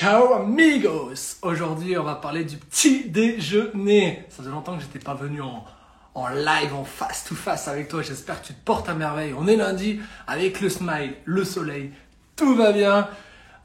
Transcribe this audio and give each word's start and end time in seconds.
Ciao 0.00 0.32
amigos 0.32 1.38
Aujourd'hui 1.42 1.98
on 1.98 2.04
va 2.04 2.14
parler 2.14 2.44
du 2.44 2.56
petit 2.56 3.08
déjeuner. 3.08 4.22
Ça 4.28 4.44
fait 4.44 4.48
longtemps 4.48 4.76
que 4.76 4.82
j'étais 4.82 5.00
pas 5.00 5.14
venu 5.14 5.42
en, 5.42 5.64
en 6.14 6.28
live, 6.28 6.72
en 6.72 6.84
face 6.84 7.24
to 7.24 7.34
face 7.34 7.66
avec 7.66 7.88
toi. 7.88 8.00
J'espère 8.02 8.40
que 8.40 8.46
tu 8.46 8.54
te 8.54 8.64
portes 8.64 8.88
à 8.88 8.94
merveille. 8.94 9.34
On 9.36 9.48
est 9.48 9.56
lundi 9.56 9.98
avec 10.28 10.60
le 10.60 10.68
smile, 10.68 11.14
le 11.24 11.44
soleil, 11.44 11.90
tout 12.36 12.54
va 12.54 12.70
bien. 12.70 13.08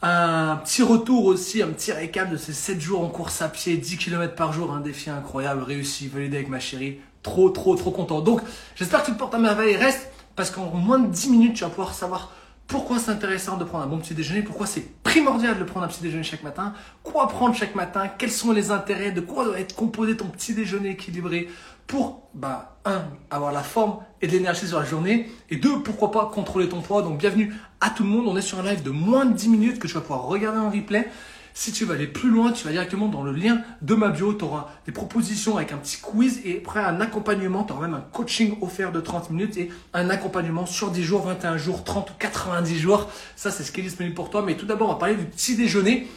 Un 0.01 0.55
petit 0.55 0.81
retour 0.81 1.25
aussi, 1.25 1.61
un 1.61 1.67
petit 1.67 1.91
récap 1.91 2.31
de 2.31 2.37
ces 2.37 2.53
7 2.53 2.81
jours 2.81 3.03
en 3.03 3.09
course 3.09 3.43
à 3.43 3.47
pied, 3.47 3.77
10 3.77 3.97
km 3.97 4.33
par 4.33 4.53
jour, 4.53 4.73
un 4.73 4.79
défi 4.79 5.11
incroyable, 5.11 5.61
réussi, 5.61 6.07
validé 6.07 6.37
avec 6.37 6.49
ma 6.49 6.59
chérie. 6.59 6.97
Trop, 7.21 7.51
trop, 7.51 7.75
trop 7.75 7.91
content. 7.91 8.21
Donc, 8.21 8.41
j'espère 8.75 9.01
que 9.01 9.05
tu 9.05 9.13
te 9.13 9.19
portes 9.19 9.35
à 9.35 9.37
merveille. 9.37 9.75
Reste, 9.75 10.11
parce 10.35 10.49
qu'en 10.49 10.71
moins 10.71 10.97
de 10.97 11.11
10 11.11 11.29
minutes, 11.29 11.53
tu 11.57 11.63
vas 11.63 11.69
pouvoir 11.69 11.93
savoir 11.93 12.31
pourquoi 12.73 12.97
c'est 12.97 13.11
intéressant 13.11 13.57
de 13.57 13.65
prendre 13.65 13.83
un 13.83 13.87
bon 13.87 13.99
petit 13.99 14.15
déjeuner, 14.15 14.41
pourquoi 14.41 14.65
c'est 14.65 14.99
primordial 15.03 15.59
de 15.59 15.63
prendre 15.63 15.85
un 15.85 15.89
petit 15.89 16.01
déjeuner 16.01 16.23
chaque 16.23 16.41
matin, 16.41 16.73
quoi 17.03 17.27
prendre 17.27 17.53
chaque 17.53 17.75
matin, 17.75 18.07
quels 18.07 18.31
sont 18.31 18.51
les 18.51 18.71
intérêts, 18.71 19.11
de 19.11 19.21
quoi 19.21 19.45
doit 19.45 19.59
être 19.59 19.75
composé 19.75 20.17
ton 20.17 20.25
petit 20.25 20.55
déjeuner 20.55 20.89
équilibré 20.89 21.49
pour, 21.85 22.31
bah, 22.33 22.79
un, 22.85 23.03
avoir 23.29 23.51
la 23.51 23.61
forme 23.61 23.97
et 24.23 24.27
de 24.27 24.31
l'énergie 24.31 24.65
sur 24.65 24.79
la 24.79 24.85
journée, 24.85 25.29
et 25.51 25.57
deux, 25.57 25.83
pourquoi 25.83 26.09
pas 26.09 26.31
contrôler 26.33 26.67
ton 26.67 26.81
poids? 26.81 27.03
Donc, 27.03 27.19
bienvenue 27.19 27.53
à 27.79 27.91
tout 27.91 28.01
le 28.01 28.09
monde. 28.09 28.25
On 28.27 28.35
est 28.35 28.41
sur 28.41 28.59
un 28.59 28.63
live 28.63 28.81
de 28.81 28.89
moins 28.89 29.25
de 29.25 29.33
10 29.33 29.49
minutes 29.49 29.77
que 29.77 29.85
tu 29.85 29.93
vas 29.93 30.01
pouvoir 30.01 30.23
regarder 30.23 30.57
en 30.57 30.71
replay. 30.71 31.07
Si 31.55 31.71
tu 31.71 31.85
veux 31.85 31.93
aller 31.93 32.07
plus 32.07 32.29
loin, 32.29 32.51
tu 32.51 32.65
vas 32.65 32.71
directement 32.71 33.07
dans 33.07 33.21
le 33.21 33.31
lien 33.31 33.61
de 33.81 33.93
ma 33.93 34.09
bio. 34.09 34.33
Tu 34.33 34.43
auras 34.43 34.71
des 34.85 34.91
propositions 34.91 35.57
avec 35.57 35.71
un 35.71 35.77
petit 35.77 35.97
quiz 36.01 36.41
et 36.45 36.57
après 36.57 36.79
un 36.79 36.99
accompagnement. 36.99 37.63
Tu 37.63 37.73
auras 37.73 37.87
même 37.87 37.93
un 37.93 38.01
coaching 38.01 38.57
offert 38.61 38.91
de 38.91 38.99
30 38.99 39.29
minutes 39.29 39.57
et 39.57 39.69
un 39.93 40.09
accompagnement 40.09 40.65
sur 40.65 40.89
10 40.89 41.03
jours, 41.03 41.21
21 41.27 41.57
jours, 41.57 41.83
30 41.83 42.09
ou 42.09 42.13
90 42.17 42.79
jours. 42.79 43.09
Ça, 43.35 43.51
c'est 43.51 43.63
ce 43.63 43.71
qui 43.71 43.81
est 43.81 43.83
disponible 43.83 44.15
pour 44.15 44.31
toi. 44.31 44.41
Mais 44.41 44.57
tout 44.57 44.65
d'abord, 44.65 44.89
on 44.89 44.93
va 44.93 44.99
parler 44.99 45.15
du 45.15 45.25
petit 45.25 45.55
déjeuner. 45.55 46.07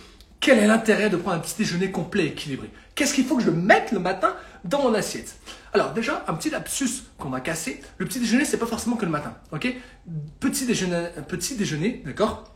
Quel 0.41 0.59
est 0.59 0.67
l'intérêt 0.67 1.11
de 1.11 1.17
prendre 1.17 1.37
un 1.37 1.41
petit 1.41 1.57
déjeuner 1.59 1.91
complet 1.91 2.25
et 2.25 2.29
équilibré? 2.29 2.71
Qu'est-ce 2.95 3.13
qu'il 3.13 3.27
faut 3.27 3.37
que 3.37 3.43
je 3.43 3.51
mette 3.51 3.93
le 3.93 3.99
matin 3.99 4.35
dans 4.65 4.83
mon 4.83 4.95
assiette? 4.95 5.37
Alors 5.75 5.93
déjà, 5.93 6.25
un 6.29 6.35
petit 6.35 6.49
lapsus 6.49 7.05
qu'on 7.19 7.29
va 7.29 7.41
casser. 7.41 7.83
Le 7.99 8.07
petit 8.07 8.21
déjeuner, 8.21 8.47
c'est 8.47 8.57
pas 8.57 8.67
forcément 8.67 8.97
que 8.97 9.05
le 9.05 9.11
matin. 9.11 9.35
Ok? 9.53 9.75
Petit 10.41 10.65
déjeuner, 10.65 11.09
petit 11.29 11.57
déjeuner, 11.57 12.03
d'accord? 12.07 12.56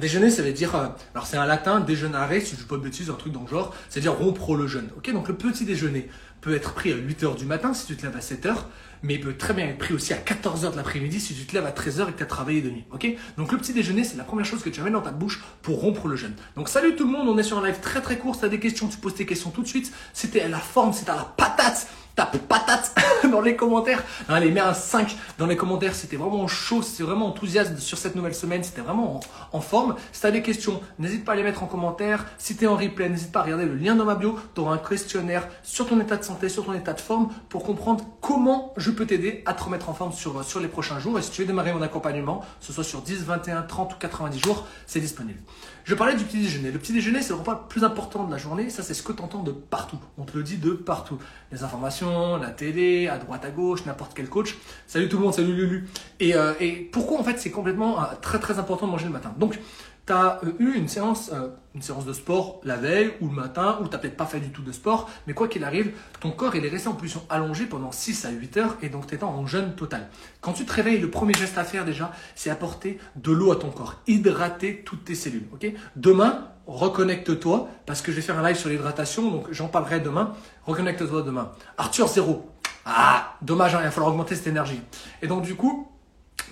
Déjeuner, 0.00 0.30
ça 0.30 0.42
veut 0.42 0.52
dire, 0.52 0.74
euh, 0.76 0.88
alors 1.14 1.26
c'est 1.26 1.36
un 1.36 1.46
latin, 1.46 1.80
déjeunare, 1.80 2.30
si 2.40 2.54
je 2.56 2.62
ne 2.62 2.66
pas 2.66 2.76
de 2.76 2.82
bêtises, 2.82 3.08
un 3.10 3.14
truc 3.14 3.32
dans 3.32 3.42
le 3.42 3.48
genre, 3.48 3.74
c'est-à-dire 3.88 4.12
rompre 4.12 4.54
le 4.54 4.66
jeûne. 4.66 4.88
Ok, 4.96 5.10
donc 5.12 5.28
le 5.28 5.34
petit 5.34 5.64
déjeuner 5.64 6.08
peut 6.40 6.54
être 6.54 6.74
pris 6.74 6.92
à 6.92 6.96
8 6.96 7.22
h 7.22 7.36
du 7.36 7.44
matin 7.44 7.72
si 7.72 7.86
tu 7.86 7.96
te 7.96 8.04
lèves 8.04 8.16
à 8.16 8.20
7 8.20 8.46
h, 8.46 8.54
mais 9.02 9.14
il 9.14 9.20
peut 9.20 9.34
très 9.34 9.54
bien 9.54 9.66
être 9.66 9.78
pris 9.78 9.94
aussi 9.94 10.12
à 10.12 10.18
14 10.18 10.64
h 10.64 10.72
de 10.72 10.76
l'après-midi 10.76 11.18
si 11.18 11.34
tu 11.34 11.46
te 11.46 11.54
lèves 11.54 11.66
à 11.66 11.72
13 11.72 12.00
h 12.00 12.08
et 12.08 12.12
que 12.12 12.18
tu 12.18 12.22
as 12.22 12.26
travaillé 12.26 12.60
de 12.60 12.70
nuit. 12.70 12.84
Ok, 12.92 13.06
donc 13.38 13.52
le 13.52 13.58
petit 13.58 13.72
déjeuner, 13.72 14.04
c'est 14.04 14.16
la 14.16 14.24
première 14.24 14.44
chose 14.44 14.62
que 14.62 14.68
tu 14.68 14.80
amènes 14.80 14.92
dans 14.92 15.00
ta 15.00 15.12
bouche 15.12 15.42
pour 15.62 15.80
rompre 15.80 16.08
le 16.08 16.16
jeûne. 16.16 16.34
Donc 16.56 16.68
salut 16.68 16.94
tout 16.94 17.06
le 17.06 17.12
monde, 17.12 17.28
on 17.28 17.38
est 17.38 17.42
sur 17.42 17.58
un 17.58 17.66
live 17.66 17.80
très 17.80 18.02
très 18.02 18.18
court. 18.18 18.34
Si 18.34 18.42
tu 18.42 18.48
des 18.48 18.60
questions, 18.60 18.88
tu 18.88 18.98
poses 18.98 19.14
tes 19.14 19.26
questions 19.26 19.50
tout 19.50 19.62
de 19.62 19.68
suite. 19.68 19.92
C'était 20.12 20.46
la 20.48 20.58
forme, 20.58 20.92
c'était 20.92 21.12
la 21.12 21.32
patate 21.36 21.88
tape 22.16 22.38
patate 22.48 22.94
dans 23.30 23.40
les 23.40 23.54
commentaires. 23.54 24.02
Allez, 24.28 24.50
mets 24.50 24.60
un 24.60 24.74
5 24.74 25.16
dans 25.38 25.46
les 25.46 25.56
commentaires. 25.56 25.94
C'était 25.94 26.16
vraiment 26.16 26.48
chaud, 26.48 26.82
c'était 26.82 27.04
vraiment 27.04 27.28
enthousiaste 27.28 27.78
sur 27.78 27.98
cette 27.98 28.16
nouvelle 28.16 28.34
semaine. 28.34 28.64
C'était 28.64 28.80
vraiment 28.80 29.20
en, 29.52 29.60
forme. 29.60 29.96
Si 30.12 30.20
tu 30.22 30.26
as 30.26 30.30
des 30.30 30.42
questions, 30.42 30.80
n'hésite 30.98 31.24
pas 31.24 31.32
à 31.32 31.36
les 31.36 31.42
mettre 31.42 31.62
en 31.62 31.66
commentaire. 31.66 32.24
Si 32.38 32.56
tu 32.56 32.64
es 32.64 32.66
en 32.66 32.76
replay, 32.76 33.08
n'hésite 33.08 33.32
pas 33.32 33.40
à 33.40 33.42
regarder 33.44 33.66
le 33.66 33.74
lien 33.74 33.94
dans 33.94 34.04
ma 34.04 34.14
bio. 34.14 34.38
Tu 34.54 34.60
auras 34.60 34.74
un 34.74 34.78
questionnaire 34.78 35.46
sur 35.62 35.86
ton 35.86 36.00
état 36.00 36.16
de 36.16 36.24
santé, 36.24 36.48
sur 36.48 36.64
ton 36.64 36.72
état 36.72 36.94
de 36.94 37.00
forme 37.00 37.28
pour 37.48 37.64
comprendre 37.64 38.04
comment 38.20 38.72
je 38.76 38.90
peux 38.90 39.06
t'aider 39.06 39.42
à 39.46 39.52
te 39.52 39.62
remettre 39.62 39.90
en 39.90 39.94
forme 39.94 40.12
sur, 40.12 40.42
sur 40.42 40.60
les 40.60 40.68
prochains 40.68 40.98
jours. 40.98 41.18
Et 41.18 41.22
si 41.22 41.30
tu 41.30 41.42
veux 41.42 41.46
démarrer 41.46 41.72
mon 41.72 41.82
accompagnement, 41.82 42.42
ce 42.60 42.72
soit 42.72 42.84
sur 42.84 43.02
10, 43.02 43.24
21, 43.24 43.62
30 43.62 43.94
ou 43.94 43.96
90 43.98 44.40
jours, 44.40 44.66
c'est 44.86 45.00
disponible. 45.00 45.38
Je 45.86 45.94
parlais 45.94 46.16
du 46.16 46.24
petit 46.24 46.38
déjeuner. 46.38 46.72
Le 46.72 46.80
petit 46.80 46.92
déjeuner, 46.92 47.22
c'est 47.22 47.28
le 47.28 47.36
repas 47.36 47.60
le 47.62 47.68
plus 47.68 47.84
important 47.84 48.24
de 48.24 48.32
la 48.32 48.38
journée. 48.38 48.70
Ça, 48.70 48.82
c'est 48.82 48.92
ce 48.92 49.04
que 49.04 49.12
tu 49.12 49.22
entends 49.22 49.44
de 49.44 49.52
partout. 49.52 50.00
On 50.18 50.24
te 50.24 50.36
le 50.36 50.42
dit 50.42 50.56
de 50.56 50.72
partout. 50.72 51.16
Les 51.52 51.62
informations, 51.62 52.05
la 52.40 52.50
télé, 52.50 53.08
à 53.08 53.18
droite, 53.18 53.44
à 53.44 53.50
gauche, 53.50 53.84
n'importe 53.86 54.12
quel 54.14 54.28
coach. 54.28 54.56
Salut 54.86 55.08
tout 55.08 55.16
le 55.16 55.24
monde, 55.24 55.34
salut 55.34 55.54
Lulu. 55.54 55.88
Et, 56.20 56.34
euh, 56.34 56.52
pourquoi, 56.92 57.18
en 57.18 57.24
fait, 57.24 57.38
c'est 57.38 57.50
complètement 57.50 58.00
euh, 58.00 58.06
très, 58.20 58.38
très 58.38 58.58
important 58.58 58.86
de 58.86 58.92
manger 58.92 59.06
le 59.06 59.12
matin? 59.12 59.34
Donc, 59.38 59.58
tu 60.06 60.12
as 60.12 60.40
euh, 60.44 60.52
eu 60.58 60.72
une 60.74 60.88
séance, 60.88 61.32
une 61.74 61.82
séance 61.82 62.04
de 62.04 62.12
sport 62.12 62.60
la 62.64 62.76
veille 62.76 63.12
ou 63.20 63.28
le 63.28 63.34
matin, 63.34 63.78
ou 63.82 63.88
tu 63.88 63.98
peut-être 63.98 64.16
pas 64.16 64.26
fait 64.26 64.40
du 64.40 64.50
tout 64.50 64.62
de 64.62 64.72
sport, 64.72 65.10
mais 65.26 65.34
quoi 65.34 65.48
qu'il 65.48 65.64
arrive, 65.64 65.92
ton 66.20 66.30
corps 66.30 66.54
il 66.54 66.64
est 66.64 66.68
resté 66.68 66.88
en 66.88 66.94
position 66.94 67.22
allongée 67.28 67.66
pendant 67.66 67.90
6 67.90 68.24
à 68.24 68.30
8 68.30 68.56
heures 68.56 68.76
et 68.82 68.88
donc 68.88 69.06
tu 69.06 69.14
étais 69.14 69.24
en 69.24 69.46
jeûne 69.46 69.74
total. 69.74 70.08
Quand 70.40 70.52
tu 70.52 70.64
te 70.64 70.72
réveilles, 70.72 71.00
le 71.00 71.10
premier 71.10 71.34
geste 71.34 71.58
à 71.58 71.64
faire 71.64 71.84
déjà, 71.84 72.12
c'est 72.36 72.50
apporter 72.50 72.98
de 73.16 73.32
l'eau 73.32 73.50
à 73.50 73.56
ton 73.56 73.70
corps, 73.70 73.96
hydrater 74.06 74.82
toutes 74.84 75.04
tes 75.04 75.16
cellules. 75.16 75.48
demain, 75.96 76.48
reconnecte-toi, 76.66 77.68
parce 77.86 78.02
que 78.02 78.10
je 78.10 78.16
vais 78.16 78.22
faire 78.22 78.38
un 78.38 78.46
live 78.46 78.56
sur 78.56 78.68
l'hydratation, 78.68 79.30
donc 79.30 79.46
j'en 79.50 79.68
parlerai 79.68 80.00
demain. 80.00 80.34
Reconnecte-toi 80.64 81.22
demain. 81.22 81.52
Arthur, 81.78 82.08
zéro. 82.08 82.50
Ah, 82.84 83.36
dommage, 83.42 83.74
hein, 83.74 83.78
il 83.80 83.84
va 83.84 83.90
falloir 83.90 84.12
augmenter 84.12 84.34
cette 84.36 84.46
énergie. 84.46 84.80
Et 85.22 85.26
donc 85.26 85.42
du 85.42 85.56
coup, 85.56 85.88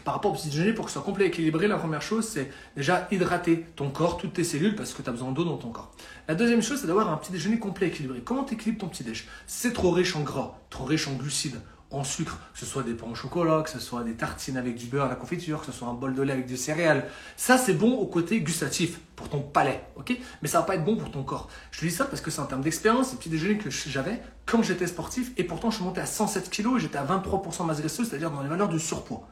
par 0.04 0.14
rapport 0.14 0.32
au 0.32 0.34
petit 0.34 0.48
déjeuner, 0.48 0.72
pour 0.72 0.84
que 0.84 0.90
ce 0.90 0.94
soit 0.94 1.04
complet 1.04 1.24
et 1.24 1.28
équilibré, 1.28 1.66
la 1.66 1.78
première 1.78 2.02
chose, 2.02 2.26
c'est 2.26 2.50
déjà 2.76 3.08
hydrater 3.10 3.64
ton 3.74 3.90
corps, 3.90 4.18
toutes 4.18 4.34
tes 4.34 4.44
cellules, 4.44 4.76
parce 4.76 4.92
que 4.92 5.02
tu 5.02 5.08
as 5.08 5.12
besoin 5.12 5.32
d'eau 5.32 5.44
dans 5.44 5.56
ton 5.56 5.70
corps. 5.70 5.92
La 6.28 6.34
deuxième 6.34 6.62
chose, 6.62 6.80
c'est 6.80 6.86
d'avoir 6.86 7.10
un 7.10 7.16
petit 7.16 7.32
déjeuner 7.32 7.58
complet 7.58 7.86
et 7.86 7.90
équilibré. 7.90 8.20
Comment 8.22 8.44
tu 8.44 8.54
équilibres 8.54 8.80
ton 8.80 8.88
petit 8.88 9.04
déjeuner 9.04 9.28
C'est 9.46 9.72
trop 9.72 9.90
riche 9.90 10.14
en 10.16 10.20
gras, 10.20 10.58
trop 10.70 10.84
riche 10.84 11.08
en 11.08 11.12
glucides, 11.12 11.60
en 11.96 12.04
sucre, 12.04 12.38
que 12.52 12.58
ce 12.58 12.66
soit 12.66 12.82
des 12.82 12.94
pains 12.94 13.06
au 13.10 13.14
chocolat, 13.14 13.62
que 13.62 13.70
ce 13.70 13.78
soit 13.78 14.04
des 14.04 14.14
tartines 14.14 14.56
avec 14.56 14.74
du 14.76 14.86
beurre 14.86 15.08
la 15.08 15.14
confiture, 15.14 15.60
que 15.60 15.66
ce 15.66 15.72
soit 15.72 15.88
un 15.88 15.94
bol 15.94 16.14
de 16.14 16.22
lait 16.22 16.32
avec 16.32 16.46
du 16.46 16.56
céréales. 16.56 17.06
Ça, 17.36 17.58
c'est 17.58 17.74
bon 17.74 17.92
au 17.92 18.06
côté 18.06 18.40
gustatif, 18.40 18.98
pour 19.16 19.28
ton 19.28 19.40
palais, 19.40 19.84
ok? 19.96 20.18
Mais 20.42 20.48
ça 20.48 20.60
va 20.60 20.64
pas 20.64 20.74
être 20.74 20.84
bon 20.84 20.96
pour 20.96 21.10
ton 21.10 21.22
corps. 21.22 21.48
Je 21.70 21.80
te 21.80 21.84
dis 21.84 21.90
ça 21.90 22.04
parce 22.04 22.20
que 22.20 22.30
c'est 22.30 22.40
en 22.40 22.46
termes 22.46 22.62
d'expérience, 22.62 23.10
c'est 23.10 23.18
petit 23.18 23.28
déjeuner 23.28 23.58
que 23.58 23.70
j'avais 23.70 24.20
quand 24.46 24.62
j'étais 24.62 24.86
sportif, 24.86 25.32
et 25.36 25.44
pourtant 25.44 25.70
je 25.70 25.76
suis 25.76 25.84
monté 25.84 26.00
à 26.00 26.06
107 26.06 26.50
kg 26.50 26.76
et 26.76 26.80
j'étais 26.80 26.98
à 26.98 27.04
23% 27.04 27.64
masse 27.64 27.80
graisseuse, 27.80 28.08
c'est-à-dire 28.08 28.30
dans 28.30 28.42
les 28.42 28.48
valeurs 28.48 28.68
du 28.68 28.78
surpoids. 28.78 29.28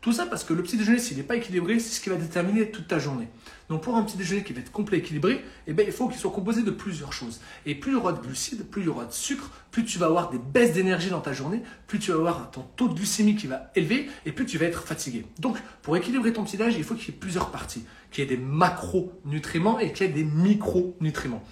Tout 0.00 0.12
ça 0.12 0.26
parce 0.26 0.44
que 0.44 0.52
le 0.52 0.62
petit 0.62 0.76
déjeuner, 0.76 0.98
s'il 0.98 1.16
n'est 1.16 1.22
pas 1.22 1.36
équilibré, 1.36 1.78
c'est 1.78 1.94
ce 1.94 2.00
qui 2.00 2.10
va 2.10 2.16
déterminer 2.16 2.70
toute 2.70 2.88
ta 2.88 2.98
journée. 2.98 3.28
Donc 3.68 3.82
pour 3.82 3.96
un 3.96 4.02
petit 4.02 4.16
déjeuner 4.16 4.42
qui 4.44 4.52
va 4.52 4.60
être 4.60 4.72
complet 4.72 4.98
équilibré, 4.98 5.44
eh 5.66 5.72
bien, 5.72 5.84
il 5.86 5.92
faut 5.92 6.08
qu'il 6.08 6.18
soit 6.18 6.30
composé 6.30 6.62
de 6.62 6.70
plusieurs 6.70 7.12
choses. 7.12 7.40
Et 7.66 7.74
plus 7.74 7.92
il 7.92 7.94
y 7.94 7.96
aura 7.96 8.12
de 8.12 8.20
glucides, 8.20 8.64
plus 8.68 8.82
il 8.82 8.86
y 8.86 8.88
aura 8.88 9.04
de 9.04 9.12
sucre, 9.12 9.50
plus 9.70 9.84
tu 9.84 9.98
vas 9.98 10.06
avoir 10.06 10.30
des 10.30 10.38
baisses 10.38 10.72
d'énergie 10.72 11.10
dans 11.10 11.20
ta 11.20 11.32
journée, 11.32 11.62
plus 11.86 11.98
tu 11.98 12.10
vas 12.10 12.18
avoir 12.18 12.50
ton 12.50 12.62
taux 12.76 12.88
de 12.88 12.94
glycémie 12.94 13.36
qui 13.36 13.46
va 13.46 13.70
élever 13.74 14.10
et 14.26 14.32
plus 14.32 14.46
tu 14.46 14.58
vas 14.58 14.66
être 14.66 14.82
fatigué. 14.82 15.24
Donc 15.38 15.58
pour 15.82 15.96
équilibrer 15.96 16.32
ton 16.32 16.44
petit 16.44 16.56
déjeuner, 16.56 16.78
il 16.78 16.84
faut 16.84 16.94
qu'il 16.94 17.12
y 17.12 17.16
ait 17.16 17.20
plusieurs 17.20 17.50
parties, 17.50 17.84
qu'il 18.10 18.24
y 18.24 18.26
ait 18.26 18.36
des 18.36 18.42
macronutriments 18.42 19.78
et 19.78 19.92
qu'il 19.92 20.06
y 20.06 20.10
ait 20.10 20.12
des 20.12 20.24
micronutriments. 20.24 21.42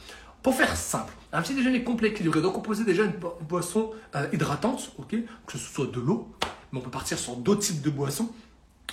Pour 0.42 0.54
faire 0.54 0.76
simple, 0.76 1.12
un 1.32 1.42
petit 1.42 1.54
déjeuner 1.54 1.82
complet 1.82 2.08
équilibré 2.08 2.40
doit 2.40 2.52
composer 2.52 2.84
déjà 2.84 3.04
une 3.04 3.14
boisson 3.48 3.90
euh, 4.14 4.26
hydratante, 4.32 4.92
ok, 4.98 5.16
que 5.46 5.52
ce 5.52 5.58
soit 5.58 5.86
de 5.86 6.00
l'eau, 6.00 6.32
mais 6.72 6.78
on 6.78 6.82
peut 6.82 6.90
partir 6.90 7.18
sur 7.18 7.36
d'autres 7.36 7.60
types 7.60 7.82
de 7.82 7.90
boissons. 7.90 8.30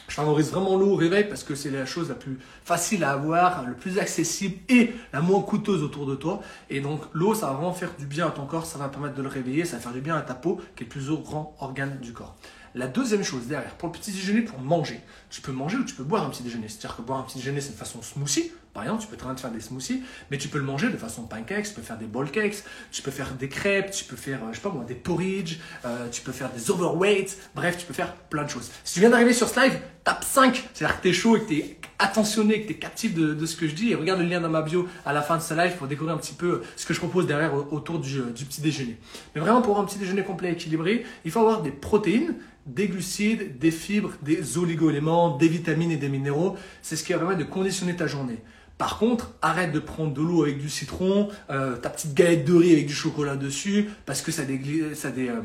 Je 0.07 0.13
favorise 0.13 0.51
vraiment 0.51 0.77
l'eau 0.77 0.91
au 0.91 0.95
réveil 0.95 1.27
parce 1.27 1.43
que 1.43 1.55
c'est 1.55 1.71
la 1.71 1.85
chose 1.85 2.09
la 2.09 2.15
plus 2.15 2.37
facile 2.63 3.03
à 3.03 3.11
avoir, 3.11 3.65
le 3.65 3.73
plus 3.73 3.97
accessible 3.97 4.57
et 4.69 4.93
la 5.13 5.21
moins 5.21 5.41
coûteuse 5.41 5.81
autour 5.83 6.05
de 6.05 6.15
toi. 6.15 6.41
Et 6.69 6.79
donc 6.79 7.01
l'eau, 7.13 7.33
ça 7.33 7.47
va 7.47 7.53
vraiment 7.53 7.73
faire 7.73 7.91
du 7.97 8.05
bien 8.05 8.27
à 8.27 8.31
ton 8.31 8.45
corps, 8.45 8.65
ça 8.65 8.77
va 8.77 8.89
permettre 8.89 9.15
de 9.15 9.21
le 9.21 9.29
réveiller, 9.29 9.65
ça 9.65 9.77
va 9.77 9.81
faire 9.81 9.93
du 9.93 10.01
bien 10.01 10.15
à 10.15 10.21
ta 10.21 10.35
peau 10.35 10.61
qui 10.75 10.83
est 10.83 10.85
le 10.85 10.89
plus 10.89 11.09
grand 11.09 11.55
organe 11.59 11.97
du 11.99 12.13
corps. 12.13 12.35
La 12.75 12.87
deuxième 12.87 13.23
chose 13.23 13.47
derrière, 13.47 13.73
pour 13.75 13.87
le 13.87 13.93
petit 13.93 14.11
déjeuner, 14.11 14.41
pour 14.41 14.59
manger, 14.59 14.99
tu 15.29 15.41
peux 15.41 15.53
manger 15.53 15.77
ou 15.77 15.85
tu 15.85 15.95
peux 15.95 16.03
boire 16.03 16.25
un 16.25 16.29
petit 16.29 16.43
déjeuner. 16.43 16.67
C'est-à-dire 16.67 16.97
que 16.97 17.01
boire 17.01 17.19
un 17.19 17.23
petit 17.23 17.37
déjeuner, 17.37 17.61
c'est 17.61 17.71
de 17.71 17.77
façon 17.77 18.01
smoothie. 18.01 18.51
Par 18.75 18.83
exemple, 18.83 19.03
tu 19.03 19.07
peux 19.07 19.15
très 19.15 19.29
bien 19.29 19.37
faire 19.37 19.51
des 19.51 19.61
smoothies, 19.61 20.03
mais 20.29 20.37
tu 20.37 20.49
peux 20.49 20.57
le 20.57 20.65
manger 20.65 20.89
de 20.89 20.97
façon 20.97 21.23
pancakes, 21.23 21.69
tu 21.69 21.73
peux 21.75 21.81
faire 21.81 21.97
des 21.97 22.07
bowl 22.07 22.29
cakes, 22.29 22.61
tu 22.91 23.01
peux 23.01 23.09
faire 23.09 23.31
des 23.31 23.47
crêpes, 23.47 23.89
tu 23.89 24.03
peux 24.03 24.17
faire, 24.17 24.39
euh, 24.43 24.51
je 24.51 24.57
sais 24.57 24.61
pas 24.61 24.69
moi, 24.69 24.83
des 24.83 24.95
porridge, 24.95 25.59
euh, 25.85 26.09
tu 26.11 26.21
peux 26.21 26.33
faire 26.33 26.51
des 26.51 26.69
overweight, 26.69 27.37
bref, 27.55 27.77
tu 27.77 27.85
peux 27.85 27.93
faire 27.93 28.13
plein 28.13 28.43
de 28.43 28.49
choses. 28.49 28.69
Si 28.83 28.95
tu 28.95 28.99
viens 28.99 29.09
d'arriver 29.09 29.31
sur 29.31 29.47
ce 29.47 29.57
live, 29.61 29.79
tape 30.03 30.25
5, 30.25 30.69
c'est-à-dire 30.73 30.97
que 30.97 31.03
tu 31.03 31.07
es 31.07 31.13
chaud 31.13 31.37
et 31.37 31.39
que 31.39 31.47
tu 31.47 31.57
es 31.59 31.79
attentionné, 31.99 32.63
que 32.63 32.67
tu 32.67 32.73
es 32.73 32.77
captif 32.77 33.13
de, 33.13 33.45
ce 33.45 33.55
que 33.55 33.65
je 33.65 33.75
dis, 33.75 33.91
et 33.91 33.95
regarde 33.95 34.19
le 34.19 34.25
lien 34.25 34.41
dans 34.41 34.49
ma 34.49 34.61
bio 34.61 34.89
à 35.05 35.13
la 35.13 35.21
fin 35.21 35.37
de 35.37 35.41
ce 35.41 35.53
live 35.53 35.77
pour 35.77 35.87
découvrir 35.87 36.13
un 36.13 36.19
petit 36.19 36.33
peu 36.33 36.61
ce 36.75 36.85
que 36.85 36.93
je 36.93 36.99
propose 36.99 37.27
derrière 37.27 37.53
autour 37.71 37.99
du, 37.99 38.19
du 38.35 38.43
petit 38.43 38.59
déjeuner. 38.59 38.97
Mais 39.35 39.39
vraiment, 39.39 39.61
pour 39.61 39.71
avoir 39.71 39.85
un 39.85 39.87
petit 39.87 39.99
déjeuner 39.99 40.23
complet 40.23 40.49
et 40.49 40.51
équilibré, 40.51 41.05
il 41.23 41.31
faut 41.31 41.39
avoir 41.39 41.61
des 41.61 41.71
protéines, 41.71 42.35
des 42.65 42.87
glucides, 42.87 43.57
des 43.57 43.71
fibres, 43.71 44.11
des 44.21 44.57
oligo-éléments, 44.57 45.37
des 45.37 45.47
vitamines 45.47 45.91
et 45.91 45.97
des 45.97 46.09
minéraux. 46.09 46.57
C'est 46.81 46.95
ce 46.95 47.03
qui 47.05 47.13
va 47.13 47.19
permettre 47.19 47.39
de 47.39 47.45
conditionner 47.45 47.95
ta 47.95 48.07
journée. 48.07 48.39
Par 48.77 48.97
contre, 48.97 49.31
arrête 49.41 49.71
de 49.71 49.79
prendre 49.79 50.13
de 50.13 50.21
l'eau 50.21 50.43
avec 50.43 50.57
du 50.57 50.69
citron, 50.69 51.29
euh, 51.49 51.77
ta 51.77 51.89
petite 51.89 52.13
galette 52.13 52.43
de 52.43 52.53
riz 52.53 52.73
avec 52.73 52.87
du 52.87 52.93
chocolat 52.93 53.37
dessus, 53.37 53.89
parce 54.05 54.21
que 54.21 54.31
ça 54.31 54.41
a 54.41 54.45
euh, 54.45 55.41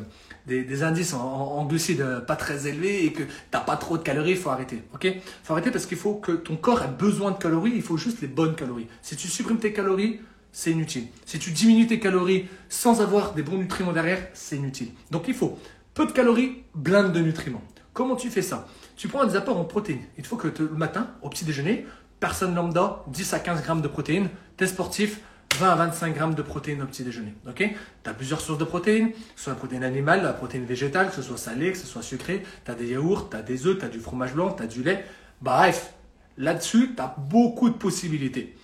des, 0.47 0.83
indices 0.83 1.15
en, 1.15 1.65
glucides 1.65 2.01
euh, 2.01 2.21
pas 2.21 2.35
très 2.35 2.67
élevés 2.67 3.05
et 3.05 3.13
que 3.13 3.23
t'as 3.53 3.61
pas 3.61 3.77
trop 3.77 3.97
de 3.97 4.03
calories, 4.03 4.33
il 4.33 4.37
faut 4.37 4.51
arrêter. 4.51 4.83
Ok? 4.95 5.07
Faut 5.45 5.53
arrêter 5.53 5.71
parce 5.71 5.87
qu'il 5.87 5.99
faut 5.99 6.15
que 6.15 6.33
ton 6.33 6.57
corps 6.57 6.83
ait 6.83 6.89
besoin 6.89 7.31
de 7.31 7.39
calories, 7.39 7.73
il 7.75 7.83
faut 7.83 7.97
juste 7.97 8.21
les 8.21 8.29
bonnes 8.29 8.57
calories. 8.57 8.89
Si 9.01 9.15
tu 9.15 9.29
supprimes 9.29 9.59
tes 9.59 9.73
calories, 9.73 10.21
c'est 10.51 10.73
inutile. 10.73 11.07
Si 11.25 11.39
tu 11.39 11.53
diminues 11.53 11.87
tes 11.87 12.01
calories 12.01 12.49
sans 12.69 13.01
avoir 13.01 13.35
des 13.35 13.45
bons 13.45 13.59
nutriments 13.59 13.93
derrière, 13.93 14.27
c'est 14.35 14.57
inutile. 14.57 14.89
Donc 15.13 15.29
il 15.29 15.35
faut 15.35 15.57
peu 15.95 16.05
de 16.05 16.13
calories, 16.13 16.65
blinde 16.75 17.13
de 17.13 17.21
nutriments. 17.21 17.63
Comment 17.93 18.17
tu 18.17 18.31
fais 18.31 18.43
ça? 18.43 18.67
Tu 18.97 19.09
prends 19.09 19.25
des 19.25 19.37
apports 19.37 19.59
en 19.59 19.65
protéines. 19.65 20.03
Il 20.19 20.25
faut 20.25 20.37
que 20.37 20.49
le 20.63 20.69
matin, 20.77 21.09
au 21.23 21.29
petit 21.29 21.45
déjeuner, 21.45 21.87
Personne 22.21 22.55
lambda, 22.55 23.03
10 23.09 23.33
à 23.33 23.41
15 23.41 23.63
grammes 23.63 23.81
de 23.81 23.89
protéines. 23.89 24.29
T'es 24.59 24.67
sportif, 24.67 25.21
20 25.59 25.71
à 25.71 25.75
25 25.75 26.15
grammes 26.15 26.35
de 26.35 26.43
protéines 26.43 26.83
au 26.83 26.87
petit 26.87 27.03
déjeuner. 27.03 27.35
Ok? 27.49 27.57
Tu 28.03 28.11
as 28.11 28.13
plusieurs 28.13 28.43
sources 28.43 28.59
de 28.59 28.65
protéines, 28.65 29.11
soit 29.37 29.55
la 29.55 29.59
protéine 29.59 29.85
animale, 29.85 30.23
la 30.23 30.35
protéine 30.35 30.67
végétale, 30.67 31.09
que 31.09 31.15
ce 31.15 31.23
soit 31.23 31.39
salé, 31.39 31.73
que 31.73 31.79
ce 31.79 31.87
soit 31.87 32.03
sucré. 32.03 32.43
Tu 32.67 32.75
des 32.75 32.91
yaourts, 32.91 33.31
tu 33.31 33.43
des 33.43 33.67
œufs, 33.67 33.79
tu 33.79 33.89
du 33.89 34.01
fromage 34.01 34.35
blanc, 34.35 34.53
tu 34.53 34.67
du 34.67 34.83
lait. 34.83 35.05
Bref, 35.41 35.95
là-dessus, 36.37 36.93
tu 36.95 37.03
as 37.03 37.17
beaucoup 37.19 37.71
de 37.71 37.75
possibilités. 37.75 38.55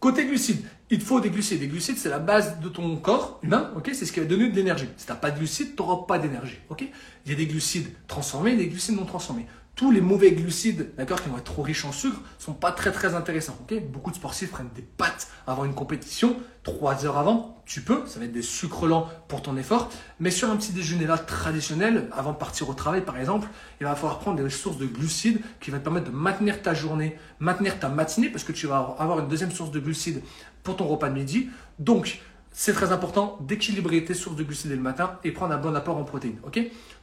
Côté 0.00 0.24
glucides, 0.26 0.64
il 0.90 0.98
te 0.98 1.04
faut 1.04 1.20
des 1.20 1.30
glucides. 1.30 1.60
Les 1.60 1.68
glucides, 1.68 1.98
c'est 1.98 2.10
la 2.10 2.18
base 2.18 2.60
de 2.60 2.68
ton 2.68 2.96
corps 2.96 3.38
humain, 3.42 3.70
ok? 3.76 3.90
C'est 3.92 4.06
ce 4.06 4.12
qui 4.12 4.20
va 4.20 4.26
donner 4.26 4.48
de 4.48 4.56
l'énergie. 4.56 4.88
Si 4.96 5.06
tu 5.06 5.12
pas 5.14 5.30
de 5.30 5.38
glucides, 5.38 5.76
tu 5.76 5.82
n'auras 5.82 6.06
pas 6.06 6.18
d'énergie, 6.18 6.58
ok? 6.70 6.84
Il 7.26 7.32
y 7.32 7.34
a 7.34 7.38
des 7.38 7.46
glucides 7.46 7.88
transformés 8.06 8.52
et 8.52 8.56
des 8.56 8.68
glucides 8.68 8.96
non 8.96 9.04
transformés 9.04 9.46
tous 9.76 9.90
les 9.90 10.00
mauvais 10.00 10.32
glucides, 10.32 10.94
d'accord, 10.96 11.20
qui 11.20 11.28
vont 11.28 11.38
être 11.38 11.44
trop 11.44 11.62
riches 11.62 11.84
en 11.84 11.92
sucre, 11.92 12.20
sont 12.38 12.52
pas 12.52 12.70
très 12.70 12.92
très 12.92 13.14
intéressants. 13.14 13.58
ok? 13.62 13.82
Beaucoup 13.90 14.10
de 14.10 14.16
sportifs 14.16 14.50
prennent 14.50 14.70
des 14.74 14.82
pâtes 14.82 15.28
avant 15.46 15.64
une 15.64 15.74
compétition, 15.74 16.36
trois 16.62 17.04
heures 17.04 17.18
avant, 17.18 17.62
tu 17.66 17.80
peux, 17.80 18.06
ça 18.06 18.18
va 18.18 18.26
être 18.26 18.32
des 18.32 18.42
sucres 18.42 18.86
lents 18.86 19.08
pour 19.26 19.42
ton 19.42 19.56
effort, 19.56 19.90
mais 20.20 20.30
sur 20.30 20.50
un 20.50 20.56
petit 20.56 20.72
déjeuner 20.72 21.06
là 21.06 21.18
traditionnel, 21.18 22.08
avant 22.12 22.32
de 22.32 22.36
partir 22.36 22.68
au 22.68 22.74
travail 22.74 23.00
par 23.00 23.18
exemple, 23.18 23.48
il 23.80 23.86
va 23.86 23.94
falloir 23.94 24.18
prendre 24.20 24.40
des 24.42 24.50
sources 24.50 24.78
de 24.78 24.86
glucides 24.86 25.40
qui 25.60 25.70
vont 25.70 25.78
te 25.78 25.82
permettre 25.82 26.10
de 26.10 26.16
maintenir 26.16 26.62
ta 26.62 26.74
journée, 26.74 27.18
maintenir 27.40 27.78
ta 27.80 27.88
matinée, 27.88 28.28
parce 28.28 28.44
que 28.44 28.52
tu 28.52 28.66
vas 28.66 28.96
avoir 28.98 29.18
une 29.18 29.28
deuxième 29.28 29.50
source 29.50 29.70
de 29.70 29.80
glucides 29.80 30.22
pour 30.62 30.76
ton 30.76 30.86
repas 30.86 31.08
de 31.08 31.14
midi. 31.14 31.48
Donc, 31.78 32.20
c'est 32.56 32.72
très 32.72 32.92
important 32.92 33.38
d'équilibrer 33.40 34.04
tes 34.04 34.14
sources 34.14 34.36
de 34.36 34.44
glucides 34.44 34.70
le 34.70 34.76
matin 34.76 35.18
et 35.24 35.32
prendre 35.32 35.52
un 35.52 35.58
bon 35.58 35.74
apport 35.74 35.96
en 35.96 36.04
protéines. 36.04 36.38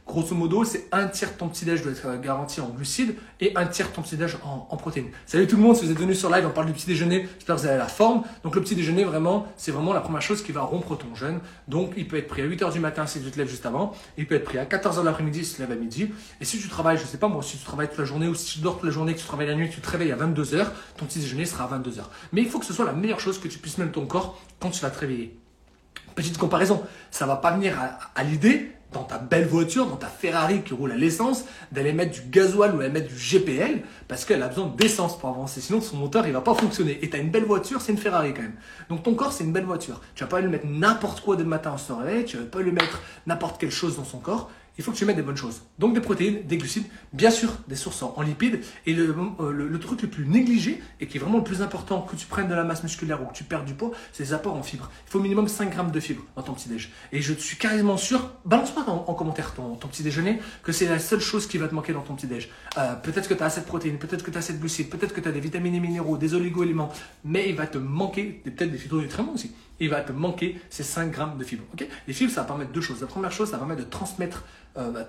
Grosso 0.04 0.34
modo, 0.34 0.64
c'est 0.64 0.88
un 0.90 1.06
tiers 1.06 1.30
de 1.30 1.36
ton 1.36 1.48
petit-déj 1.48 1.82
doit 1.82 1.92
être 1.92 2.20
garanti 2.20 2.60
en 2.60 2.68
glucides 2.68 3.14
et 3.40 3.56
un 3.56 3.66
tiers 3.66 3.88
de 3.88 3.94
ton 3.94 4.02
petit-déj 4.02 4.36
en, 4.42 4.76
protéines. 4.76 5.10
Salut 5.26 5.46
tout 5.46 5.56
le 5.56 5.62
monde, 5.62 5.76
si 5.76 5.84
vous 5.84 5.92
êtes 5.92 5.98
venu 5.98 6.14
sur 6.14 6.28
live, 6.28 6.44
on 6.44 6.50
parle 6.50 6.66
du 6.66 6.72
petit-déjeuner. 6.72 7.28
J'espère 7.38 7.54
que 7.54 7.60
vous 7.60 7.66
avez 7.68 7.78
la 7.78 7.86
forme. 7.86 8.24
Donc 8.42 8.56
le 8.56 8.60
petit-déjeuner, 8.60 9.04
vraiment, 9.04 9.46
c'est 9.56 9.70
vraiment 9.70 9.92
la 9.92 10.00
première 10.00 10.20
chose 10.20 10.42
qui 10.42 10.50
va 10.50 10.62
rompre 10.62 10.96
ton 10.96 11.14
jeûne. 11.14 11.38
Donc 11.68 11.92
il 11.96 12.08
peut 12.08 12.16
être 12.16 12.26
pris 12.26 12.42
à 12.42 12.46
8h 12.46 12.72
du 12.72 12.80
matin 12.80 13.06
si 13.06 13.22
tu 13.22 13.30
te 13.30 13.38
lèves 13.38 13.48
juste 13.48 13.64
avant. 13.64 13.92
Il 14.18 14.26
peut 14.26 14.34
être 14.34 14.44
pris 14.44 14.58
à 14.58 14.64
14h 14.64 15.00
de 15.00 15.04
l'après-midi 15.06 15.44
si 15.44 15.52
tu 15.52 15.56
te 15.58 15.62
lèves 15.62 15.72
à 15.72 15.80
midi. 15.80 16.10
Et 16.40 16.44
si 16.44 16.58
tu 16.58 16.68
travailles, 16.68 16.98
je 16.98 17.04
sais 17.04 17.18
pas 17.18 17.28
moi, 17.28 17.40
si 17.42 17.56
tu 17.56 17.64
travailles 17.64 17.88
toute 17.88 17.98
la 17.98 18.04
journée 18.04 18.26
ou 18.26 18.34
si 18.34 18.54
tu 18.54 18.58
dors 18.58 18.74
toute 18.74 18.84
la 18.84 18.90
journée, 18.90 19.14
que 19.14 19.20
tu 19.20 19.26
travailles 19.26 19.46
la 19.46 19.54
nuit, 19.54 19.70
tu 19.70 19.80
te 19.80 19.88
réveilles 19.88 20.12
à 20.12 20.16
22h, 20.16 20.66
ton 20.96 21.06
petit-déjeuner 21.06 21.44
sera 21.44 21.64
à 21.64 21.78
22h. 21.78 22.02
Mais 22.32 22.42
il 22.42 22.48
faut 22.48 22.58
que 22.58 22.66
ce 22.66 22.72
soit 22.72 22.84
la 22.84 22.92
meilleure 22.92 23.20
chose 23.20 23.38
que 23.38 23.46
tu 23.46 23.58
puisses 23.58 23.78
mettre 23.78 23.92
ton 23.92 24.06
corps 24.06 24.40
quand 24.58 24.70
tu 24.70 24.80
vas 24.80 24.90
te 24.90 24.98
réveiller. 24.98 25.38
Petite 26.14 26.36
comparaison, 26.38 26.82
ça 27.10 27.26
va 27.26 27.36
pas 27.36 27.52
venir 27.52 27.78
à, 28.14 28.24
l'idée 28.24 28.72
dans 28.92 29.04
ta 29.04 29.18
belle 29.18 29.46
voiture, 29.46 29.86
dans 29.86 29.96
ta 29.96 30.06
Ferrari 30.06 30.62
qui 30.62 30.74
roule 30.74 30.92
à 30.92 30.96
l'essence, 30.96 31.44
d'aller 31.70 31.92
mettre 31.92 32.12
du 32.12 32.28
gasoil 32.28 32.74
ou 32.74 32.78
d'aller 32.78 32.90
mettre 32.90 33.08
du 33.08 33.14
GPL 33.14 33.82
parce 34.08 34.24
qu'elle 34.24 34.42
a 34.42 34.48
besoin 34.48 34.72
d'essence 34.76 35.18
pour 35.18 35.28
avancer. 35.28 35.60
Sinon, 35.60 35.80
son 35.80 35.96
moteur, 35.96 36.26
il 36.26 36.32
va 36.32 36.40
pas 36.40 36.54
fonctionner. 36.54 36.98
Et 37.02 37.10
tu 37.10 37.18
une 37.18 37.30
belle 37.30 37.44
voiture, 37.44 37.80
c'est 37.80 37.92
une 37.92 37.98
Ferrari 37.98 38.34
quand 38.34 38.42
même. 38.42 38.56
Donc 38.88 39.02
ton 39.02 39.14
corps, 39.14 39.32
c'est 39.32 39.44
une 39.44 39.52
belle 39.52 39.64
voiture. 39.64 40.00
Tu 40.14 40.24
vas 40.24 40.30
pas 40.30 40.40
lui 40.40 40.48
mettre 40.48 40.66
n'importe 40.66 41.20
quoi 41.20 41.36
dès 41.36 41.42
le 41.42 41.48
matin 41.48 41.74
en 41.88 41.96
réveillant, 41.96 42.24
tu 42.24 42.36
vas 42.36 42.44
pas 42.44 42.60
lui 42.60 42.72
mettre 42.72 43.00
n'importe 43.26 43.60
quelle 43.60 43.70
chose 43.70 43.96
dans 43.96 44.04
son 44.04 44.18
corps 44.18 44.50
il 44.78 44.84
faut 44.84 44.92
que 44.92 44.96
tu 44.96 45.04
mettes 45.04 45.16
des 45.16 45.22
bonnes 45.22 45.36
choses. 45.36 45.62
Donc 45.78 45.94
des 45.94 46.00
protéines, 46.00 46.42
des 46.46 46.56
glucides, 46.56 46.86
bien 47.12 47.30
sûr 47.30 47.52
des 47.68 47.76
sources 47.76 48.02
en, 48.02 48.20
lipides. 48.22 48.60
Et 48.86 48.94
euh, 48.94 49.14
le, 49.52 49.68
le, 49.68 49.78
truc 49.78 50.02
le 50.02 50.08
plus 50.08 50.26
négligé 50.26 50.82
et 51.00 51.06
qui 51.06 51.18
est 51.18 51.20
vraiment 51.20 51.38
le 51.38 51.44
plus 51.44 51.62
important 51.62 52.00
que 52.02 52.16
tu 52.16 52.26
prennes 52.26 52.48
de 52.48 52.54
la 52.54 52.64
masse 52.64 52.82
musculaire 52.82 53.22
ou 53.22 53.26
que 53.26 53.34
tu 53.34 53.44
perds 53.44 53.64
du 53.64 53.74
poids, 53.74 53.90
c'est 54.12 54.24
les 54.24 54.32
apports 54.32 54.54
en 54.54 54.62
fibres. 54.62 54.90
Il 55.06 55.10
faut 55.10 55.18
au 55.18 55.22
minimum 55.22 55.48
5 55.48 55.70
grammes 55.70 55.90
de 55.90 56.00
fibres 56.00 56.22
dans 56.36 56.42
ton 56.42 56.54
petit 56.54 56.68
déj. 56.68 56.90
Et 57.12 57.20
je 57.20 57.34
suis 57.34 57.56
carrément 57.56 57.96
sûr, 57.96 58.30
balance-moi 58.44 58.84
en, 58.88 59.14
commentaire 59.14 59.54
ton, 59.54 59.74
ton, 59.76 59.88
petit 59.88 60.02
déjeuner, 60.02 60.38
que 60.62 60.72
c'est 60.72 60.88
la 60.88 60.98
seule 60.98 61.20
chose 61.20 61.46
qui 61.46 61.58
va 61.58 61.68
te 61.68 61.74
manquer 61.74 61.92
dans 61.92 62.00
ton 62.00 62.14
petit 62.14 62.26
déj. 62.26 62.48
Euh, 62.78 62.94
peut-être 62.94 63.28
que 63.28 63.34
tu 63.34 63.42
as 63.42 63.46
assez 63.46 63.60
de 63.60 63.66
protéines, 63.66 63.98
peut-être 63.98 64.24
que 64.24 64.30
tu 64.30 64.36
as 64.36 64.40
assez 64.40 64.52
de 64.52 64.58
glucides, 64.58 64.88
peut-être 64.88 65.12
que 65.12 65.20
tu 65.20 65.28
as 65.28 65.32
des 65.32 65.40
vitamines 65.40 65.74
et 65.74 65.80
minéraux, 65.80 66.16
des 66.16 66.34
oligo-éléments, 66.34 66.90
mais 67.24 67.48
il 67.48 67.56
va 67.56 67.66
te 67.66 67.78
manquer 67.78 68.24
peut-être 68.44 68.70
des 68.70 68.78
phytonutriments 68.78 69.34
aussi. 69.34 69.52
Il 69.82 69.90
va 69.90 70.00
te 70.00 70.12
manquer 70.12 70.60
ces 70.70 70.84
5 70.84 71.10
grammes 71.10 71.36
de 71.38 71.44
fibres. 71.44 71.64
les 72.06 72.14
fibres, 72.14 72.32
ça 72.32 72.42
va 72.42 72.46
permettre 72.46 72.70
deux 72.70 72.80
choses. 72.80 73.00
La 73.00 73.08
première 73.08 73.32
chose, 73.32 73.50
ça 73.50 73.56
va 73.56 73.58
permettre 73.58 73.84
de 73.84 73.90
transmettre 73.90 74.44
euh, 74.78 74.90
bah, 74.90 75.04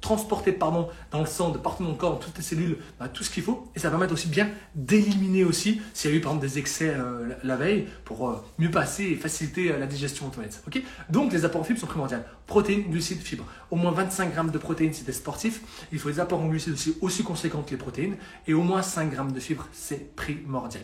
transporter 0.00 0.52
pardon, 0.52 0.88
dans 1.10 1.20
le 1.20 1.26
sang, 1.26 1.50
de 1.50 1.58
partout 1.58 1.84
dans 1.84 1.90
le 1.90 1.96
corps, 1.96 2.10
dans 2.10 2.18
toutes 2.18 2.34
tes 2.34 2.42
cellules, 2.42 2.76
bah, 2.98 3.08
tout 3.08 3.22
ce 3.22 3.30
qu'il 3.30 3.44
faut. 3.44 3.70
Et 3.76 3.78
ça 3.78 3.88
va 3.88 3.92
permettre 3.92 4.12
aussi 4.12 4.28
bien 4.28 4.50
d'éliminer 4.74 5.44
aussi 5.44 5.80
s'il 5.94 6.10
y 6.10 6.14
a 6.14 6.16
eu 6.16 6.20
par 6.20 6.32
exemple 6.32 6.46
des 6.46 6.58
excès 6.58 6.92
euh, 6.94 7.32
la, 7.44 7.56
veille 7.56 7.86
pour 8.04 8.28
euh, 8.28 8.44
mieux 8.58 8.70
passer 8.70 9.04
et 9.04 9.14
faciliter 9.14 9.68
la 9.78 9.86
digestion 9.86 10.26
automate. 10.26 10.60
ok? 10.66 10.82
Donc 11.08 11.32
les 11.32 11.44
apports 11.44 11.60
en 11.62 11.64
fibres 11.64 11.80
sont 11.80 11.86
primordiaux. 11.86 12.18
Protéines, 12.46 12.90
glucides, 12.90 13.22
fibres. 13.22 13.46
Au 13.70 13.76
moins 13.76 13.92
25 13.92 14.32
grammes 14.32 14.50
de 14.50 14.58
protéines 14.58 14.92
si 14.92 15.04
tu 15.04 15.10
es 15.10 15.14
sportif. 15.14 15.62
Il 15.90 15.98
faut 16.00 16.10
des 16.10 16.20
apports 16.20 16.40
en 16.40 16.48
glucides 16.48 16.74
aussi 16.74 16.96
aussi 17.00 17.22
conséquents 17.22 17.62
que 17.62 17.70
les 17.70 17.76
protéines. 17.78 18.16
Et 18.46 18.52
au 18.52 18.62
moins 18.62 18.82
5 18.82 19.10
grammes 19.10 19.32
de 19.32 19.40
fibres, 19.40 19.68
c'est 19.72 20.14
primordial. 20.14 20.82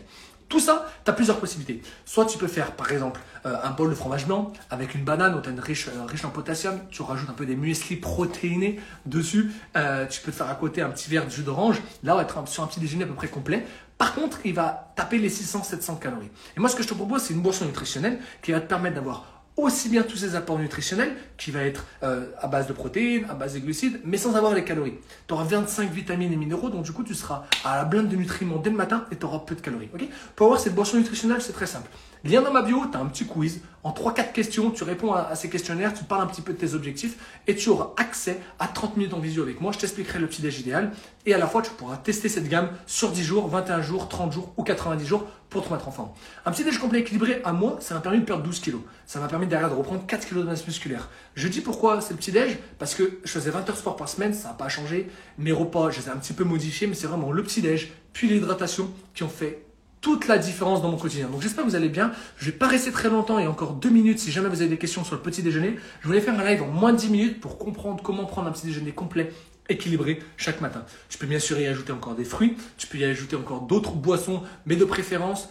Tout 0.51 0.59
ça, 0.59 0.85
tu 1.05 1.09
as 1.09 1.13
plusieurs 1.13 1.39
possibilités. 1.39 1.81
Soit 2.03 2.25
tu 2.25 2.37
peux 2.37 2.47
faire, 2.47 2.73
par 2.73 2.91
exemple, 2.91 3.21
euh, 3.45 3.55
un 3.63 3.69
bol 3.71 3.89
de 3.89 3.95
fromage 3.95 4.27
blanc 4.27 4.51
avec 4.69 4.95
une 4.95 5.05
banane 5.05 5.33
où 5.33 5.39
tu 5.39 5.49
riche, 5.61 5.87
euh, 5.87 6.05
riche 6.05 6.25
en 6.25 6.29
potassium. 6.29 6.77
Tu 6.89 7.01
rajoutes 7.03 7.29
un 7.29 7.33
peu 7.33 7.45
des 7.45 7.55
muesli 7.55 7.95
protéinés 7.95 8.77
dessus. 9.05 9.53
Euh, 9.77 10.05
tu 10.07 10.19
peux 10.19 10.29
te 10.29 10.35
faire 10.35 10.49
à 10.49 10.55
côté 10.55 10.81
un 10.81 10.89
petit 10.89 11.09
verre 11.09 11.25
de 11.25 11.31
jus 11.31 11.43
d'orange. 11.43 11.81
Là, 12.03 12.15
on 12.15 12.17
va 12.17 12.23
être 12.23 12.45
sur 12.49 12.63
un 12.63 12.67
petit 12.67 12.81
déjeuner 12.81 13.05
à 13.05 13.07
peu 13.07 13.13
près 13.13 13.29
complet. 13.29 13.65
Par 13.97 14.13
contre, 14.13 14.39
il 14.43 14.53
va 14.53 14.91
taper 14.97 15.19
les 15.19 15.29
600-700 15.29 15.99
calories. 15.99 16.29
Et 16.57 16.59
moi, 16.59 16.67
ce 16.67 16.75
que 16.75 16.83
je 16.83 16.89
te 16.89 16.93
propose, 16.93 17.21
c'est 17.21 17.33
une 17.33 17.41
boisson 17.41 17.63
nutritionnelle 17.63 18.19
qui 18.41 18.51
va 18.51 18.59
te 18.59 18.67
permettre 18.67 18.95
d'avoir 18.95 19.40
aussi 19.61 19.89
bien 19.89 20.03
tous 20.03 20.17
ces 20.17 20.35
apports 20.35 20.59
nutritionnels 20.59 21.13
qui 21.37 21.51
va 21.51 21.61
être 21.61 21.85
euh, 22.03 22.25
à 22.39 22.47
base 22.47 22.67
de 22.67 22.73
protéines, 22.73 23.25
à 23.29 23.33
base 23.33 23.53
de 23.53 23.59
glucides, 23.59 23.99
mais 24.03 24.17
sans 24.17 24.35
avoir 24.35 24.53
les 24.53 24.63
calories. 24.63 24.95
Tu 25.27 25.33
auras 25.33 25.43
25 25.43 25.89
vitamines 25.91 26.33
et 26.33 26.35
minéraux, 26.35 26.69
donc 26.69 26.83
du 26.83 26.91
coup 26.91 27.03
tu 27.03 27.15
seras 27.15 27.45
à 27.63 27.77
la 27.77 27.85
blinde 27.85 28.09
de 28.09 28.15
nutriments 28.15 28.57
dès 28.57 28.69
le 28.69 28.75
matin 28.75 29.05
et 29.11 29.15
tu 29.15 29.25
auras 29.25 29.39
peu 29.39 29.55
de 29.55 29.61
calories. 29.61 29.89
Pour 30.35 30.47
avoir 30.47 30.59
cette 30.59 30.75
boisson 30.75 30.97
nutritionnelle, 30.97 31.41
c'est 31.41 31.53
très 31.53 31.67
simple. 31.67 31.89
Lien 32.23 32.43
dans 32.43 32.51
ma 32.51 32.61
bio, 32.61 32.85
tu 32.91 32.97
as 32.97 33.01
un 33.01 33.07
petit 33.07 33.25
quiz. 33.25 33.61
En 33.83 33.93
3-4 33.93 34.31
questions, 34.31 34.69
tu 34.69 34.83
réponds 34.83 35.11
à, 35.11 35.33
ces 35.33 35.49
questionnaires, 35.49 35.91
tu 35.91 36.03
parles 36.03 36.21
un 36.21 36.27
petit 36.27 36.43
peu 36.43 36.53
de 36.53 36.57
tes 36.59 36.75
objectifs 36.75 37.41
et 37.47 37.55
tu 37.55 37.69
auras 37.69 37.93
accès 37.97 38.39
à 38.59 38.67
30 38.67 38.95
minutes 38.95 39.15
en 39.15 39.19
visio 39.19 39.41
avec 39.41 39.59
moi. 39.59 39.71
Je 39.71 39.79
t'expliquerai 39.79 40.19
le 40.19 40.27
petit 40.27 40.43
déj 40.43 40.59
idéal 40.59 40.91
et 41.25 41.33
à 41.33 41.39
la 41.39 41.47
fois 41.47 41.63
tu 41.63 41.71
pourras 41.71 41.97
tester 41.97 42.29
cette 42.29 42.47
gamme 42.47 42.69
sur 42.85 43.11
10 43.11 43.23
jours, 43.23 43.47
21 43.47 43.81
jours, 43.81 44.07
30 44.07 44.33
jours 44.33 44.53
ou 44.55 44.63
90 44.63 45.03
jours 45.03 45.25
pour 45.49 45.65
te 45.67 45.73
mettre 45.73 45.87
en 45.87 45.91
forme. 45.91 46.09
Un 46.45 46.51
petit 46.51 46.63
déj 46.63 46.77
complet 46.77 46.99
équilibré 46.99 47.41
à 47.43 47.53
moi, 47.53 47.77
ça 47.79 47.95
m'a 47.95 48.01
permis 48.01 48.19
de 48.19 48.25
perdre 48.25 48.43
12 48.43 48.59
kilos. 48.59 48.81
Ça 49.07 49.19
m'a 49.19 49.27
permis 49.27 49.47
derrière 49.47 49.71
de 49.71 49.75
reprendre 49.75 50.05
4 50.05 50.27
kilos 50.27 50.43
de 50.43 50.49
masse 50.49 50.67
musculaire. 50.67 51.09
Je 51.33 51.47
dis 51.47 51.61
pourquoi 51.61 52.01
c'est 52.01 52.13
le 52.13 52.17
petit 52.17 52.31
déj 52.31 52.59
Parce 52.77 52.93
que 52.93 53.19
je 53.23 53.31
faisais 53.31 53.49
20 53.49 53.67
heures 53.67 53.77
sport 53.77 53.95
par 53.95 54.07
semaine, 54.07 54.35
ça 54.35 54.49
n'a 54.49 54.53
pas 54.53 54.69
changé. 54.69 55.09
Mes 55.39 55.51
repas, 55.51 55.89
je 55.89 56.01
les 56.01 56.07
ai 56.07 56.11
un 56.11 56.17
petit 56.17 56.33
peu 56.33 56.43
modifiés, 56.43 56.85
mais 56.85 56.93
c'est 56.93 57.07
vraiment 57.07 57.31
le 57.31 57.41
petit 57.41 57.61
déj 57.61 57.91
puis 58.13 58.27
l'hydratation 58.27 58.91
qui 59.13 59.23
ont 59.23 59.29
fait 59.29 59.65
toute 60.01 60.27
la 60.27 60.37
différence 60.37 60.81
dans 60.81 60.89
mon 60.89 60.97
quotidien. 60.97 61.27
Donc 61.29 61.41
j'espère 61.41 61.63
que 61.63 61.69
vous 61.69 61.75
allez 61.75 61.89
bien. 61.89 62.11
Je 62.37 62.45
vais 62.45 62.51
pas 62.51 62.67
rester 62.67 62.91
très 62.91 63.09
longtemps 63.09 63.39
et 63.39 63.47
encore 63.47 63.73
deux 63.73 63.89
minutes 63.89 64.19
si 64.19 64.31
jamais 64.31 64.49
vous 64.49 64.61
avez 64.61 64.69
des 64.69 64.77
questions 64.77 65.03
sur 65.03 65.15
le 65.15 65.21
petit 65.21 65.43
déjeuner. 65.43 65.77
Je 66.01 66.07
voulais 66.07 66.21
faire 66.21 66.37
un 66.39 66.43
live 66.43 66.63
en 66.63 66.67
moins 66.67 66.91
de 66.91 66.97
10 66.97 67.09
minutes 67.09 67.39
pour 67.39 67.57
comprendre 67.57 68.01
comment 68.03 68.25
prendre 68.25 68.47
un 68.47 68.51
petit 68.51 68.65
déjeuner 68.65 68.91
complet 68.91 69.31
équilibré 69.69 70.19
chaque 70.37 70.59
matin. 70.59 70.83
Tu 71.09 71.17
peux 71.17 71.27
bien 71.27 71.39
sûr 71.39 71.59
y 71.59 71.67
ajouter 71.67 71.93
encore 71.93 72.15
des 72.15 72.25
fruits, 72.25 72.57
tu 72.77 72.87
peux 72.87 72.97
y 72.97 73.05
ajouter 73.05 73.35
encore 73.35 73.61
d'autres 73.61 73.93
boissons, 73.93 74.43
mais 74.65 74.75
de 74.75 74.85
préférence, 74.85 75.49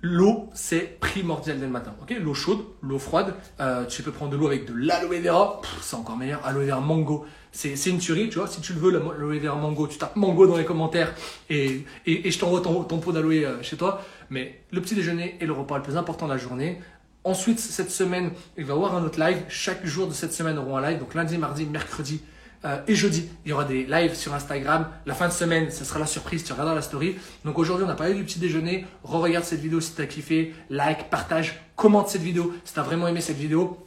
L'eau, 0.00 0.48
c'est 0.54 1.00
primordial 1.00 1.58
dès 1.58 1.66
le 1.66 1.72
matin. 1.72 1.92
l'eau 2.20 2.34
chaude, 2.34 2.60
l'eau 2.82 3.00
froide. 3.00 3.34
Euh, 3.58 3.84
tu 3.84 4.04
peux 4.04 4.12
prendre 4.12 4.30
de 4.30 4.36
l'eau 4.36 4.46
avec 4.46 4.64
de 4.64 4.72
l'aloe 4.72 5.20
vera. 5.20 5.60
C'est 5.80 5.96
encore 5.96 6.16
meilleur. 6.16 6.40
Aloe 6.46 6.66
vera 6.66 6.80
mango. 6.80 7.26
C'est 7.50 7.74
une 7.86 7.98
tuerie, 7.98 8.28
tu 8.28 8.38
vois. 8.38 8.46
Si 8.46 8.60
tu 8.60 8.74
le 8.74 8.78
veux, 8.78 8.92
l'aloe 8.92 9.40
vera 9.40 9.56
mango, 9.56 9.88
tu 9.88 9.98
tapes 9.98 10.14
mango 10.14 10.46
dans 10.46 10.56
les 10.56 10.64
commentaires 10.64 11.12
et, 11.50 11.84
et, 12.06 12.30
je 12.30 12.38
t'envoie 12.38 12.60
ton, 12.60 12.84
ton 12.84 12.98
pot 12.98 13.10
d'aloe 13.10 13.44
euh, 13.44 13.62
chez 13.62 13.76
toi. 13.76 14.00
Mais 14.30 14.60
le 14.70 14.80
petit 14.80 14.94
déjeuner 14.94 15.36
est 15.40 15.46
le 15.46 15.52
repas 15.52 15.78
le 15.78 15.82
plus 15.82 15.96
important 15.96 16.26
de 16.26 16.32
la 16.32 16.38
journée. 16.38 16.80
Ensuite, 17.24 17.58
cette 17.58 17.90
semaine, 17.90 18.30
il 18.56 18.64
va 18.64 18.74
y 18.74 18.76
avoir 18.76 18.94
un 18.94 19.02
autre 19.02 19.18
live. 19.18 19.42
Chaque 19.48 19.84
jour 19.84 20.06
de 20.06 20.12
cette 20.12 20.32
semaine 20.32 20.58
auront 20.58 20.76
un 20.76 20.90
live. 20.90 21.00
Donc 21.00 21.14
lundi, 21.14 21.38
mardi, 21.38 21.66
mercredi, 21.66 22.22
euh, 22.64 22.80
et 22.88 22.94
jeudi, 22.94 23.28
il 23.44 23.50
y 23.50 23.52
aura 23.52 23.64
des 23.64 23.84
lives 23.84 24.14
sur 24.14 24.34
Instagram. 24.34 24.88
La 25.06 25.14
fin 25.14 25.28
de 25.28 25.32
semaine, 25.32 25.70
ce 25.70 25.84
sera 25.84 25.98
la 25.98 26.06
surprise, 26.06 26.42
tu 26.42 26.52
regarderas 26.52 26.74
la 26.74 26.82
story. 26.82 27.16
Donc 27.44 27.58
aujourd'hui, 27.58 27.86
on 27.86 27.90
a 27.90 27.94
parlé 27.94 28.14
du 28.14 28.24
petit 28.24 28.38
déjeuner. 28.38 28.86
Re-regarde 29.04 29.44
cette 29.44 29.60
vidéo 29.60 29.80
si 29.80 29.94
tu 29.94 30.02
as 30.02 30.06
kiffé. 30.06 30.54
Like, 30.70 31.10
partage, 31.10 31.60
commente 31.76 32.08
cette 32.08 32.22
vidéo 32.22 32.52
si 32.64 32.74
tu 32.74 32.80
as 32.80 32.82
vraiment 32.82 33.06
aimé 33.06 33.20
cette 33.20 33.36
vidéo. 33.36 33.78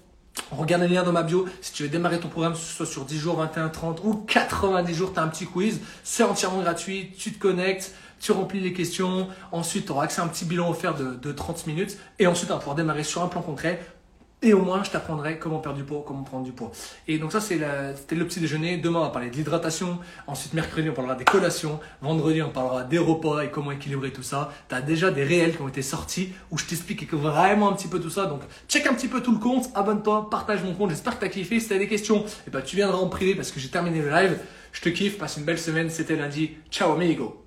Regarde 0.52 0.84
le 0.84 0.88
lien 0.88 1.04
dans 1.04 1.12
ma 1.12 1.24
bio. 1.24 1.46
Si 1.60 1.74
tu 1.74 1.84
veux 1.84 1.90
démarrer 1.90 2.20
ton 2.20 2.30
programme, 2.30 2.54
que 2.54 2.60
ce 2.60 2.74
soit 2.74 2.86
sur 2.86 3.04
10 3.04 3.18
jours, 3.18 3.36
21, 3.36 3.70
30 3.70 4.02
ou 4.06 4.14
90 4.14 4.94
jours, 4.94 5.14
tu 5.14 5.20
as 5.20 5.24
un 5.24 5.28
petit 5.28 5.46
quiz. 5.46 5.82
C'est 6.04 6.24
entièrement 6.24 6.62
gratuit. 6.62 7.12
Tu 7.18 7.34
te 7.34 7.40
connectes, 7.40 7.94
tu 8.22 8.32
remplis 8.32 8.62
les 8.62 8.72
questions. 8.72 9.28
Ensuite, 9.52 9.88
tu 9.88 9.92
auras 9.92 10.06
accès 10.06 10.22
à 10.22 10.24
un 10.24 10.28
petit 10.28 10.46
bilan 10.46 10.70
offert 10.70 10.96
de, 10.96 11.16
de 11.16 11.32
30 11.34 11.68
minutes. 11.68 11.98
Et 12.20 12.28
ensuite, 12.28 12.50
on 12.52 12.54
va 12.54 12.60
pouvoir 12.60 12.78
démarrer 12.78 13.04
sur 13.04 13.22
un 13.22 13.28
plan 13.28 13.42
concret 13.42 13.82
et 14.44 14.54
au 14.54 14.62
moins, 14.62 14.84
je 14.84 14.90
t'apprendrai 14.90 15.38
comment 15.38 15.60
perdre 15.60 15.78
du 15.78 15.84
poids, 15.84 16.04
comment 16.06 16.24
prendre 16.24 16.44
du 16.44 16.52
poids. 16.52 16.72
Et 17.08 17.20
donc 17.20 17.32
ça, 17.32 17.40
c'était 17.40 18.16
le 18.16 18.26
petit 18.26 18.40
déjeuner. 18.40 18.78
Demain, 18.78 19.00
on 19.00 19.04
va 19.04 19.10
parler 19.10 19.30
de 19.30 19.36
l'hydratation. 19.36 20.00
Ensuite, 20.26 20.54
mercredi, 20.54 20.90
on 20.90 20.94
parlera 20.94 21.16
des 21.16 21.26
collations. 21.26 21.80
Vendredi, 22.02 22.42
on 22.42 22.50
parlera 22.50 22.84
des 22.84 22.98
repas 22.98 23.42
et 23.42 23.52
comment 23.52 23.72
équilibrer 23.72 24.12
tout 24.12 24.24
ça. 24.24 24.52
Tu 24.68 24.76
as 24.76 24.82
déjà 24.82 25.12
des 25.12 25.24
réels 25.24 25.56
qui 25.56 25.62
ont 25.62 25.68
été 25.68 25.84
sortis 25.84 26.34
où 26.50 26.58
je 26.58 26.66
t'explique 26.66 27.14
vraiment 27.14 27.70
un 27.70 27.74
petit 27.74 27.88
peu 27.88 28.00
tout 28.00 28.10
ça. 28.10 28.26
Donc, 28.26 28.42
check 28.68 28.88
un 28.88 28.94
petit 28.94 29.08
peu 29.08 29.22
tout 29.22 29.32
le 29.32 29.40
compte, 29.40 29.70
abonne-toi, 29.76 30.30
partage 30.30 30.64
mon 30.64 30.74
compte. 30.74 30.90
J'espère 30.90 31.16
que 31.16 31.20
tu 31.20 31.26
as 31.26 31.30
kiffé. 31.30 31.60
Si 31.60 31.68
tu 31.68 31.74
as 31.74 31.78
des 31.78 31.88
questions, 31.88 32.26
eh 32.48 32.50
ben, 32.50 32.62
tu 32.62 32.76
viendras 32.76 32.98
en 32.98 33.10
privé 33.10 33.36
parce 33.36 33.52
que 33.52 33.60
j'ai 33.60 33.70
terminé 33.70 34.02
le 34.02 34.10
live. 34.10 34.40
Je 34.72 34.82
te 34.82 34.90
kiffe, 34.90 35.18
passe 35.18 35.38
une 35.38 35.44
belle 35.44 35.60
semaine. 35.60 35.90
C'était 35.90 36.16
lundi. 36.16 36.52
Ciao 36.72 36.94
amigo 36.94 37.41